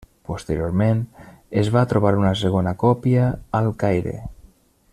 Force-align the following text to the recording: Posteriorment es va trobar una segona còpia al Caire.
Posteriorment 0.27 1.01
es 1.63 1.69
va 1.75 1.83
trobar 1.91 2.13
una 2.21 2.31
segona 2.39 2.73
còpia 2.85 3.27
al 3.61 3.71
Caire. 3.85 4.17